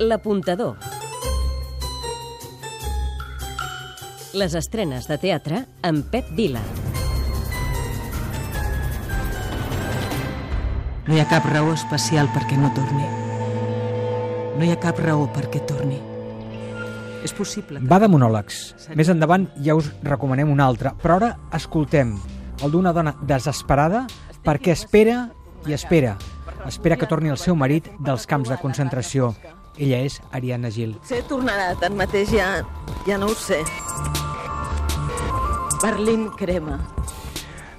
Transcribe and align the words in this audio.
L'apuntador. 0.00 0.78
Les 4.32 4.54
estrenes 4.56 5.04
de 5.10 5.18
teatre 5.20 5.58
amb 5.84 6.06
Pep 6.08 6.30
Vila. 6.38 6.62
No 11.04 11.12
hi 11.12 11.20
ha 11.20 11.28
cap 11.28 11.44
raó 11.52 11.74
especial 11.74 12.32
perquè 12.32 12.56
no 12.56 12.72
torni. 12.72 13.04
No 14.56 14.64
hi 14.64 14.72
ha 14.72 14.80
cap 14.80 15.04
raó 15.04 15.28
perquè 15.36 15.60
torni. 15.68 16.00
És 17.20 17.36
possible 17.36 17.84
que... 17.84 17.92
Va 17.92 18.00
de 18.00 18.08
monòlegs. 18.08 18.64
Més 18.96 19.12
endavant 19.12 19.50
ja 19.60 19.76
us 19.76 19.92
recomanem 20.00 20.48
un 20.48 20.64
altre, 20.64 20.96
però 21.04 21.20
ara 21.20 21.34
escoltem 21.60 22.16
el 22.64 22.72
d'una 22.72 22.96
dona 22.96 23.18
desesperada 23.20 24.06
perquè 24.48 24.72
espera 24.72 25.26
i 25.68 25.76
espera. 25.76 26.16
Espera 26.64 26.96
que 26.96 27.04
torni 27.04 27.28
el 27.28 27.40
seu 27.40 27.52
marit 27.52 27.92
dels 28.00 28.24
camps 28.24 28.48
de 28.48 28.62
concentració. 28.64 29.34
Ella 29.78 30.00
és 30.04 30.20
Ariadna 30.32 30.70
Gil. 30.70 30.96
Potser 30.98 31.22
tornarà, 31.28 31.74
tanmateix 31.80 32.32
ja, 32.34 32.48
ja 33.06 33.18
no 33.18 33.30
ho 33.30 33.36
sé. 33.38 33.62
Berlín 35.80 36.28
crema. 36.36 36.80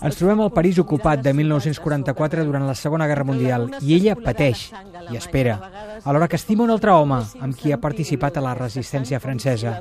Ens 0.01 0.17
trobem 0.17 0.39
al 0.41 0.49
París 0.49 0.79
ocupat 0.81 1.21
de 1.21 1.29
1944 1.37 2.45
durant 2.47 2.65
la 2.65 2.73
Segona 2.73 3.05
Guerra 3.05 3.25
Mundial 3.27 3.67
i 3.85 3.93
ella 3.99 4.15
pateix 4.17 4.71
i 5.11 5.19
espera, 5.19 5.59
alhora 6.03 6.27
que 6.27 6.39
estima 6.41 6.65
un 6.65 6.73
altre 6.73 6.95
home 6.95 7.19
amb 7.37 7.53
qui 7.53 7.69
ha 7.69 7.77
participat 7.77 8.39
a 8.39 8.45
la 8.47 8.55
resistència 8.57 9.21
francesa. 9.21 9.77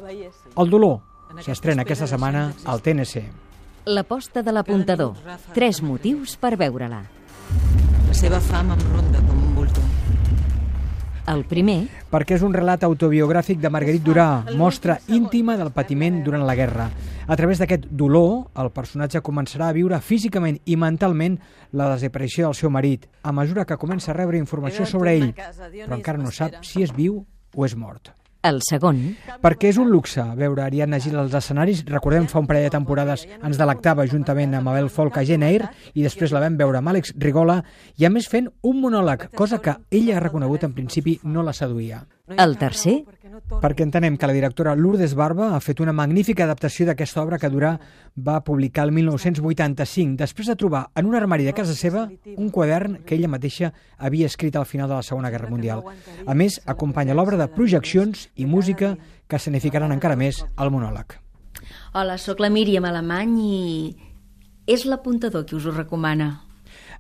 El 0.61 0.69
dolor 0.69 0.98
s'estrena 1.41 1.88
aquesta 1.88 2.11
setmana 2.11 2.50
al 2.69 2.84
TNC. 2.84 3.24
L'aposta 3.88 4.45
de 4.45 4.52
l'apuntador. 4.52 5.16
Tres 5.56 5.80
motius 5.80 6.36
per 6.36 6.52
veure-la. 6.61 7.00
La 8.11 8.14
seva 8.14 8.45
fam 8.45 8.74
em 8.77 8.88
ronda. 8.92 9.30
El 11.30 11.45
primer, 11.47 11.84
perquè 12.11 12.34
és 12.34 12.43
un 12.43 12.55
relat 12.57 12.83
autobiogràfic 12.83 13.61
de 13.62 13.70
Marguerite 13.70 14.03
Durà, 14.03 14.27
mostra 14.59 14.97
íntima 15.14 15.55
del 15.61 15.70
patiment 15.70 16.17
durant 16.27 16.42
la 16.42 16.56
guerra. 16.59 16.89
A 17.31 17.37
través 17.39 17.61
d'aquest 17.62 17.87
dolor, 17.87 18.48
el 18.59 18.72
personatge 18.75 19.22
començarà 19.22 19.69
a 19.70 19.77
viure 19.77 20.00
físicament 20.03 20.59
i 20.67 20.75
mentalment 20.75 21.39
la 21.78 21.92
desaparició 21.92 22.48
del 22.48 22.59
seu 22.59 22.75
marit, 22.75 23.06
a 23.22 23.31
mesura 23.31 23.64
que 23.64 23.78
comença 23.78 24.11
a 24.11 24.19
rebre 24.19 24.42
informació 24.42 24.89
sobre 24.91 25.14
ell, 25.20 25.28
però 25.37 26.00
encara 26.00 26.19
no 26.19 26.34
sap 26.34 26.64
si 26.67 26.83
és 26.83 26.91
viu 26.97 27.22
o 27.55 27.69
és 27.69 27.78
mort. 27.78 28.11
El 28.42 28.60
segon, 28.64 29.00
Perquè 29.41 29.70
és 29.70 29.78
un 29.80 29.91
luxe 29.92 30.22
veure 30.36 30.62
Ariadna 30.64 30.98
Gil 31.00 31.19
als 31.20 31.34
escenaris. 31.36 31.83
Recordem, 31.88 32.27
fa 32.28 32.41
un 32.41 32.48
parell 32.48 32.66
de 32.66 32.72
temporades 32.74 33.27
ens 33.41 33.60
delectava 33.60 34.06
juntament 34.08 34.55
amb 34.56 34.69
Abel 34.72 34.91
Folk 34.92 35.16
a 35.20 35.24
Jane 35.24 35.48
Eyre 35.48 35.70
i 35.94 36.05
després 36.05 36.32
la 36.32 36.42
vam 36.44 36.56
veure 36.60 36.80
amb 36.80 36.92
Àlex 36.92 37.14
Rigola 37.20 37.60
i 38.00 38.05
a 38.05 38.12
més 38.12 38.28
fent 38.28 38.50
un 38.62 38.80
monòleg, 38.80 39.30
cosa 39.36 39.60
que 39.64 39.77
ella 39.91 40.16
ha 40.16 40.24
reconegut 40.24 40.64
en 40.64 40.74
principi 40.77 41.19
no 41.24 41.44
la 41.44 41.56
seduïa. 41.56 42.05
el 42.30 42.56
tercer, 42.58 43.05
Perquè 43.61 43.84
entenem 43.84 44.17
que 44.19 44.27
la 44.27 44.34
directora 44.34 44.73
Lourdes 44.75 45.14
Barba 45.14 45.50
ha 45.55 45.61
fet 45.62 45.81
una 45.81 45.92
magnífica 45.95 46.45
adaptació 46.47 46.86
d'aquesta 46.89 47.23
obra 47.23 47.39
que 47.39 47.50
Durà 47.53 47.75
va 48.19 48.41
publicar 48.47 48.87
el 48.89 48.92
1985, 48.97 50.17
després 50.19 50.50
de 50.50 50.56
trobar 50.59 50.87
en 50.98 51.06
un 51.06 51.14
armari 51.14 51.47
de 51.47 51.55
casa 51.55 51.75
seva 51.78 52.09
un 52.37 52.50
quadern 52.50 52.98
que 53.06 53.14
ella 53.14 53.28
mateixa 53.31 53.72
havia 53.98 54.27
escrit 54.27 54.56
al 54.56 54.67
final 54.67 54.89
de 54.89 54.97
la 54.98 55.06
Segona 55.06 55.31
Guerra 55.31 55.50
Mundial. 55.50 55.84
A 56.27 56.34
més, 56.34 56.61
acompanya 56.67 57.14
l'obra 57.14 57.39
de 57.39 57.48
projeccions 57.55 58.28
i 58.34 58.47
música 58.47 58.97
que 59.28 59.39
significaran 59.39 59.92
encara 59.94 60.17
més 60.19 60.42
el 60.59 60.70
monòleg. 60.75 61.19
Hola, 61.94 62.19
sóc 62.19 62.41
la 62.41 62.50
Míriam 62.50 62.87
Alemany 62.89 63.37
i 63.39 63.61
és 64.67 64.87
l'apuntador 64.87 65.44
qui 65.47 65.55
us 65.59 65.67
ho 65.67 65.75
recomana. 65.77 66.33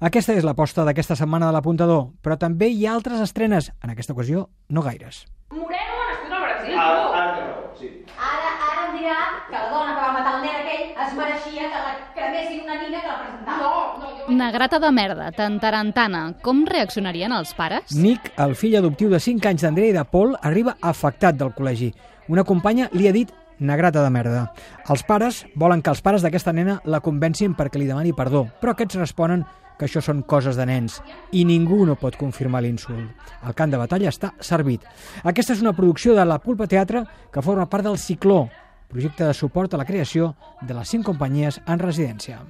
Aquesta 0.00 0.32
és 0.34 0.44
l'aposta 0.46 0.84
d'aquesta 0.86 1.14
setmana 1.18 1.50
de 1.50 1.52
l'apuntador, 1.58 2.06
però 2.24 2.38
també 2.40 2.70
hi 2.72 2.86
ha 2.86 2.94
altres 2.94 3.20
estrenes, 3.20 3.70
en 3.84 3.90
aquesta 3.92 4.14
ocasió 4.14 4.48
no 4.68 4.82
gaires. 4.82 5.26
Moreno 5.52 5.98
nascut 6.08 6.32
al 6.32 6.42
Brasil, 6.46 6.78
Ara, 6.78 6.96
tu. 6.96 7.12
ara 7.20 7.34
que 7.36 7.42
no, 7.44 7.74
sí. 7.78 7.88
Ara, 8.16 8.50
ara 8.70 8.86
em 8.88 8.96
dirà 8.96 9.18
que 9.50 9.56
la 9.58 9.68
dona 9.74 9.94
que 9.96 10.00
va 10.06 10.12
matar 10.16 10.32
el 10.38 10.42
nen 10.46 10.56
aquell 10.62 10.84
es 11.04 11.14
mereixia 11.18 11.68
que 11.74 11.82
la 11.84 11.92
cremessin 12.16 12.64
una 12.64 12.78
nina 12.80 13.02
que 13.04 13.10
la 13.12 13.18
presentava. 13.20 13.58
No, 13.60 14.29
no, 14.40 14.46
jo... 14.46 14.50
Negrata 14.50 14.78
de 14.80 14.90
merda, 14.90 15.30
tantarantana. 15.36 16.22
Com 16.42 16.64
reaccionarien 16.66 17.32
els 17.36 17.52
pares? 17.54 17.92
Nick, 17.94 18.32
el 18.40 18.56
fill 18.56 18.78
adoptiu 18.80 19.10
de 19.12 19.20
5 19.20 19.52
anys 19.52 19.66
d'Andrea 19.66 19.92
i 19.92 19.96
de 19.96 20.04
Paul, 20.08 20.34
arriba 20.42 20.76
afectat 20.80 21.36
del 21.36 21.52
col·legi. 21.54 21.92
Una 22.28 22.44
companya 22.44 22.88
li 22.92 23.08
ha 23.08 23.12
dit 23.12 23.30
negrata 23.60 24.02
de 24.02 24.10
merda. 24.10 24.42
Els 24.88 25.04
pares 25.06 25.44
volen 25.54 25.82
que 25.82 25.92
els 25.92 26.00
pares 26.02 26.24
d'aquesta 26.24 26.54
nena 26.56 26.80
la 26.84 27.02
convencin 27.04 27.54
perquè 27.54 27.78
li 27.78 27.88
demani 27.88 28.14
perdó, 28.16 28.46
però 28.60 28.72
aquests 28.72 28.98
responen 28.98 29.44
que 29.78 29.86
això 29.88 30.02
són 30.04 30.22
coses 30.28 30.58
de 30.60 30.66
nens 30.68 30.98
i 31.32 31.46
ningú 31.48 31.86
no 31.88 31.96
pot 31.96 32.16
confirmar 32.20 32.60
l'insult. 32.64 33.12
El 33.46 33.56
camp 33.56 33.72
de 33.72 33.80
batalla 33.80 34.10
està 34.12 34.34
servit. 34.40 34.84
Aquesta 35.24 35.54
és 35.56 35.62
una 35.64 35.72
producció 35.76 36.16
de 36.16 36.24
la 36.24 36.40
Pulpa 36.40 36.68
Teatre 36.68 37.04
que 37.32 37.44
forma 37.44 37.68
part 37.70 37.88
del 37.88 37.98
Cicló, 37.98 38.48
projecte 38.88 39.24
de 39.24 39.34
suport 39.34 39.72
a 39.72 39.80
la 39.80 39.88
creació 39.88 40.34
de 40.60 40.74
les 40.74 40.88
cinc 40.88 41.06
companyies 41.06 41.62
en 41.66 41.78
residència. 41.78 42.40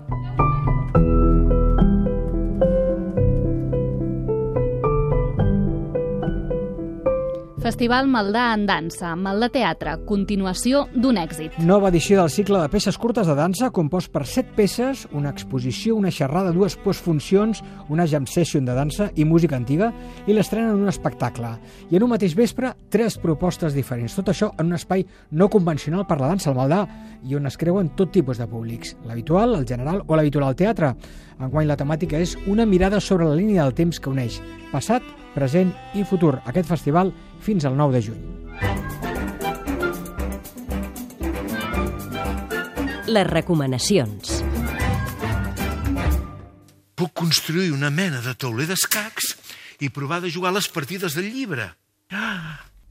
Festival 7.70 8.08
Maldà 8.10 8.48
en 8.56 8.64
dansa, 8.66 9.12
Maldà 9.14 9.46
Teatre, 9.54 9.92
continuació 10.02 10.80
d'un 10.90 11.20
èxit. 11.20 11.54
Nova 11.62 11.92
edició 11.92 12.16
del 12.18 12.32
cicle 12.34 12.58
de 12.58 12.70
peces 12.72 12.96
curtes 12.98 13.28
de 13.30 13.36
dansa 13.38 13.68
compost 13.70 14.10
per 14.10 14.24
set 14.26 14.48
peces, 14.56 15.04
una 15.14 15.30
exposició, 15.30 15.94
una 15.94 16.10
xerrada, 16.10 16.50
dues 16.50 16.74
postfuncions, 16.82 17.60
una 17.86 18.08
jam 18.10 18.26
session 18.26 18.66
de 18.66 18.74
dansa 18.74 19.12
i 19.14 19.22
música 19.22 19.54
antiga 19.54 19.92
i 20.26 20.34
l'estrena 20.34 20.72
en 20.72 20.82
un 20.82 20.90
espectacle. 20.90 21.52
I 21.94 22.00
en 22.00 22.08
un 22.08 22.10
mateix 22.10 22.34
vespre, 22.34 22.72
tres 22.90 23.20
propostes 23.22 23.78
diferents. 23.78 24.18
Tot 24.18 24.34
això 24.34 24.50
en 24.58 24.72
un 24.72 24.80
espai 24.80 25.06
no 25.30 25.46
convencional 25.46 26.08
per 26.10 26.18
la 26.18 26.32
dansa 26.32 26.50
al 26.50 26.58
Maldà 26.58 26.82
i 27.22 27.38
on 27.38 27.46
es 27.46 27.60
creuen 27.60 27.94
tot 27.94 28.10
tipus 28.10 28.42
de 28.42 28.50
públics, 28.50 28.96
l'habitual, 29.06 29.54
el 29.60 29.68
general 29.70 30.02
o 30.08 30.18
l'habitual 30.18 30.48
al 30.48 30.58
teatre. 30.58 30.96
Enguany 31.38 31.70
la 31.70 31.78
temàtica 31.78 32.18
és 32.18 32.34
una 32.50 32.66
mirada 32.66 32.98
sobre 32.98 33.30
la 33.30 33.38
línia 33.38 33.62
del 33.62 33.78
temps 33.78 34.02
que 34.02 34.10
uneix 34.10 34.42
passat, 34.74 35.06
present 35.34 35.74
i 35.94 36.04
futur. 36.04 36.38
Aquest 36.44 36.68
festival 36.68 37.14
fins 37.40 37.64
al 37.64 37.76
9 37.76 37.98
de 37.98 38.06
juny. 38.10 38.40
les 43.10 43.26
recomanacions. 43.26 44.40
Puc 46.94 47.12
construir 47.16 47.72
una 47.74 47.90
mena 47.90 48.20
de 48.22 48.34
tauler 48.38 48.68
d'escacs 48.70 49.34
i 49.82 49.90
provar 49.90 50.20
de 50.22 50.30
jugar 50.30 50.52
les 50.54 50.68
partides 50.70 51.16
del 51.18 51.30
llibre. 51.32 51.66
Ah, 52.10 52.49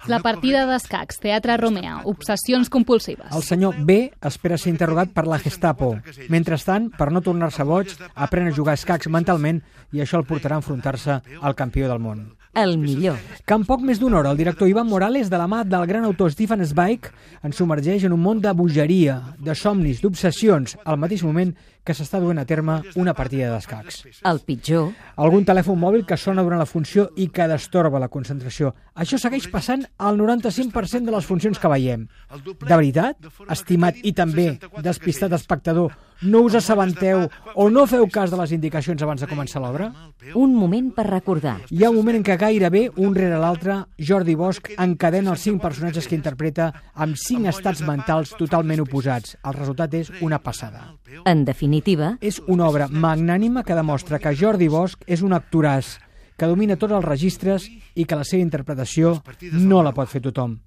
La 0.09 0.23
partida 0.25 0.63
d'escacs, 0.65 1.19
Teatre 1.21 1.53
Romea, 1.61 1.99
obsessions 2.09 2.71
compulsives. 2.73 3.29
El 3.29 3.43
senyor 3.45 3.77
B 3.85 3.99
espera 4.25 4.57
ser 4.57 4.71
interrogat 4.73 5.11
per 5.13 5.27
la 5.29 5.37
Gestapo. 5.37 5.91
Mentrestant, 6.33 6.87
per 6.97 7.11
no 7.13 7.21
tornar-se 7.21 7.61
boig, 7.61 7.93
aprèn 8.17 8.49
a 8.49 8.55
jugar 8.55 8.73
a 8.73 8.79
escacs 8.81 9.11
mentalment 9.13 9.61
i 9.93 10.01
això 10.01 10.17
el 10.17 10.25
portarà 10.25 10.57
a 10.57 10.63
enfrontar-se 10.63 11.19
al 11.37 11.57
campió 11.59 11.85
del 11.91 12.01
món. 12.01 12.25
El 12.57 12.79
millor. 12.81 13.19
Que 13.45 13.53
en 13.53 13.63
poc 13.69 13.83
més 13.85 13.99
d'una 14.01 14.17
hora, 14.17 14.31
el 14.33 14.39
director 14.41 14.67
Ivan 14.67 14.89
Morales, 14.89 15.29
de 15.29 15.37
la 15.37 15.45
mà 15.47 15.61
del 15.61 15.85
gran 15.85 16.07
autor 16.07 16.33
Stephen 16.33 16.65
Zweig, 16.65 17.11
ens 17.45 17.61
submergeix 17.61 18.07
en 18.07 18.15
un 18.17 18.23
món 18.23 18.41
de 18.41 18.51
bogeria, 18.57 19.19
de 19.37 19.53
somnis, 19.53 20.01
d'obsessions, 20.01 20.73
al 20.83 20.97
mateix 20.97 21.21
moment 21.23 21.53
que 21.89 21.95
s'està 21.97 22.19
duent 22.21 22.37
a 22.37 22.45
terme 22.45 22.75
una 23.01 23.15
partida 23.17 23.47
d'escacs. 23.49 24.03
El 24.29 24.43
pitjor. 24.45 24.91
Algun 25.25 25.47
telèfon 25.47 25.79
mòbil 25.81 26.05
que 26.05 26.19
sona 26.21 26.43
durant 26.45 26.61
la 26.61 26.69
funció 26.69 27.07
i 27.17 27.31
que 27.33 27.47
destorba 27.49 28.01
la 28.01 28.11
concentració. 28.13 28.75
Això 28.93 29.17
segueix 29.17 29.47
passant 29.49 29.87
al 29.97 30.19
95% 30.21 31.09
de 31.09 31.15
les 31.15 31.25
funcions 31.25 31.57
que 31.57 31.71
veiem. 31.71 32.05
De 32.45 32.75
veritat, 32.75 33.17
estimat 33.49 33.97
i 34.05 34.13
també 34.13 34.51
despistat 34.85 35.33
espectador, 35.33 35.95
no 36.21 36.41
us 36.43 36.55
assabenteu 36.59 37.29
o 37.55 37.69
no 37.71 37.85
feu 37.87 38.03
cas 38.11 38.27
de 38.27 38.35
les 38.35 38.51
indicacions 38.51 38.99
abans 39.01 39.21
de 39.23 39.27
començar 39.29 39.61
l'obra? 39.63 39.87
Un 40.35 40.51
moment 40.51 40.89
per 40.91 41.05
recordar. 41.07 41.61
Hi 41.71 41.85
ha 41.85 41.91
un 41.93 41.95
moment 41.95 42.17
en 42.19 42.25
què 42.27 42.35
gairebé, 42.35 42.89
un 42.99 43.15
rere 43.15 43.39
l'altre, 43.39 43.77
Jordi 43.95 44.35
Bosch 44.35 44.73
encadena 44.75 45.31
els 45.31 45.45
cinc 45.47 45.63
personatges 45.63 46.09
que 46.11 46.17
interpreta 46.19 46.73
amb 46.93 47.15
cinc 47.15 47.47
estats 47.53 47.85
mentals 47.87 48.35
totalment 48.35 48.83
oposats. 48.83 49.37
El 49.47 49.55
resultat 49.55 49.95
és 49.95 50.11
una 50.19 50.41
passada. 50.43 50.89
En 51.23 51.45
definitiva, 51.79 52.17
És 52.21 52.41
una 52.47 52.67
obra 52.67 52.87
magnànima 52.87 53.63
que 53.63 53.75
demostra 53.75 54.19
que 54.19 54.35
Jordi 54.35 54.67
Bosch 54.67 54.99
és 55.07 55.21
un 55.21 55.33
actoràs 55.33 55.97
que 56.37 56.47
domina 56.47 56.77
tots 56.77 56.93
els 56.93 57.05
registres 57.05 57.69
i 57.95 58.05
que 58.05 58.15
la 58.15 58.23
seva 58.23 58.43
interpretació 58.43 59.21
no 59.51 59.83
la 59.83 59.93
pot 59.93 60.09
fer 60.09 60.21
tothom. 60.21 60.59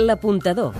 l'apuntador. 0.00 0.72